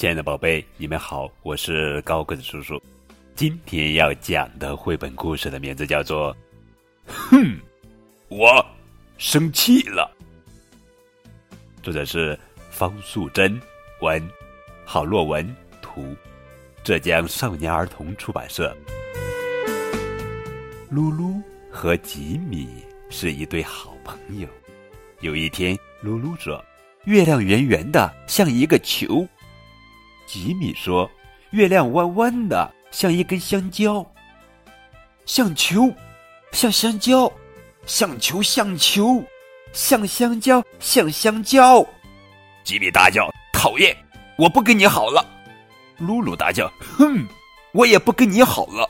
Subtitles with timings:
[0.00, 2.82] 亲爱的宝贝，你们好，我是高个子叔叔。
[3.34, 6.34] 今天要讲的绘本故事的名字叫做
[7.06, 7.60] 《哼，
[8.28, 8.64] 我
[9.18, 10.10] 生气了》，
[11.84, 12.38] 作者是
[12.70, 13.60] 方素珍，
[14.00, 14.26] 文，
[14.86, 16.16] 郝洛文，图，
[16.82, 18.74] 浙江少年儿童出版社。
[20.90, 21.38] 噜噜
[21.70, 22.66] 和吉米
[23.10, 24.48] 是一对好朋友。
[25.20, 26.64] 有一天，噜噜说
[27.04, 29.28] ：“月亮圆圆的，像一个球。”
[30.32, 31.10] 吉米说
[31.50, 34.06] ：“月亮弯弯的，像一根香蕉。”
[35.26, 35.92] 像球，
[36.52, 37.32] 像香蕉，
[37.84, 39.24] 像球，像球，
[39.72, 41.84] 像香蕉，像香蕉。
[42.62, 43.96] 吉米大叫：“讨厌！
[44.38, 45.26] 我不跟你好了。”
[45.98, 47.26] 露露大叫：“哼，
[47.72, 48.88] 我也不跟你好了。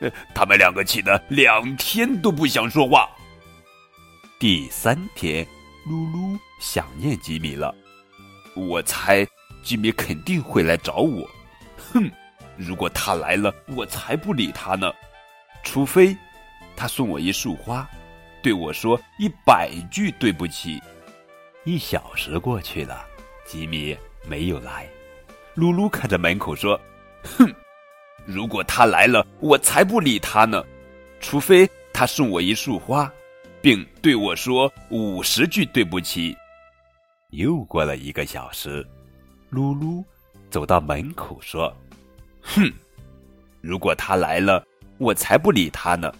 [0.36, 3.08] ”他们两个气得两天都不想说话。
[4.38, 5.46] 第三天，
[5.86, 7.74] 露露想念吉米了。
[8.54, 9.26] 我猜。
[9.62, 11.28] 吉米肯定会来找我，
[11.76, 12.10] 哼！
[12.56, 14.92] 如果他来了，我才不理他呢。
[15.62, 16.16] 除非
[16.76, 17.88] 他送我一束花，
[18.42, 20.80] 对我说一百句对不起。
[21.64, 23.06] 一小时过去了，
[23.46, 24.88] 吉米没有来。
[25.54, 26.78] 露露看着门口说
[27.22, 27.54] ：“哼！
[28.26, 30.62] 如果他来了，我才不理他呢。
[31.20, 33.10] 除非他送我一束花，
[33.60, 36.36] 并对我说五十句对不起。”
[37.30, 38.86] 又过了一个小时。
[39.52, 40.02] 噜噜
[40.48, 41.70] 走到门口说
[42.40, 42.72] ：“哼，
[43.60, 46.10] 如果他来了，我才不理他呢。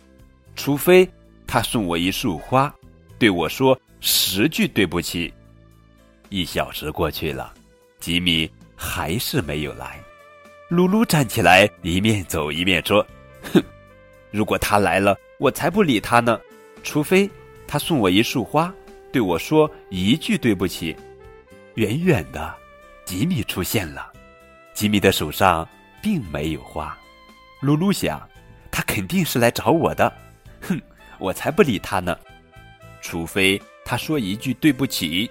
[0.54, 1.08] 除非
[1.46, 2.72] 他送我一束花，
[3.18, 5.32] 对我说十句对不起。”
[6.28, 7.54] 一小时过去了，
[8.00, 9.98] 吉米还是没有来。
[10.70, 13.06] 噜噜站起来，一面走一面说
[13.50, 13.62] ：“哼，
[14.30, 16.38] 如果他来了，我才不理他呢。
[16.82, 17.30] 除非
[17.66, 18.70] 他送我一束花，
[19.10, 20.94] 对我说一句对不起。”
[21.76, 22.61] 远远的。
[23.12, 24.10] 吉米出现了，
[24.72, 25.68] 吉米的手上
[26.00, 26.96] 并没有花。
[27.60, 28.26] 露露想，
[28.70, 30.10] 他肯定是来找我的。
[30.62, 30.80] 哼，
[31.18, 32.18] 我才不理他呢，
[33.02, 35.30] 除非他说一句对不起。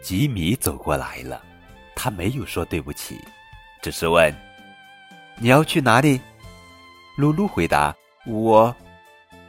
[0.00, 1.42] 吉米走过来了，
[1.96, 3.18] 他没有说对不起，
[3.82, 4.32] 只是问
[5.42, 6.20] ：“你要去哪里？”
[7.18, 7.92] 露露回答
[8.24, 8.72] ：“我，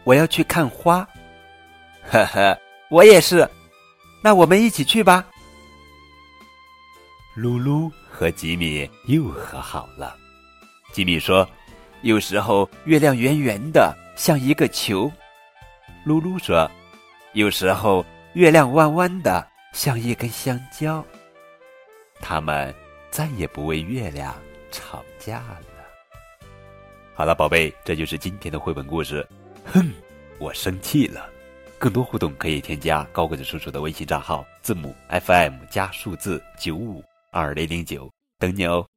[0.04, 1.08] 我要去看花。”
[2.10, 2.60] 呵呵，
[2.90, 3.48] 我也是。
[4.24, 5.24] 那我们一起去吧。
[7.38, 10.18] 露露和吉米又和好了。
[10.92, 11.48] 吉米说
[12.02, 15.12] ：“有时候月亮圆圆的，像一个球。”
[16.04, 16.68] 露露说
[17.34, 18.04] ：“有时候
[18.34, 21.06] 月亮弯弯的，像一根香蕉。”
[22.20, 22.74] 他们
[23.12, 24.36] 再也不为月亮
[24.72, 25.86] 吵架了。
[27.14, 29.24] 好了，宝贝，这就是今天的绘本故事。
[29.64, 29.94] 哼，
[30.40, 31.30] 我生气了。
[31.78, 37.04] 更多互动可以添加高个子叔叔的微信账号，字母 FM 加数字九五。
[37.32, 38.88] 二零零九，等你哦。